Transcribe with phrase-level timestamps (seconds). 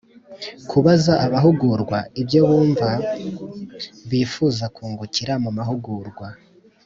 [0.69, 2.89] Kubaza abahugurwa ibyo bumva
[4.09, 6.27] bifuza kungukira mu mahugurwa